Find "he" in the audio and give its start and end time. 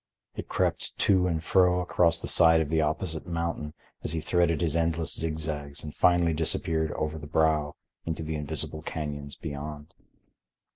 4.13-4.19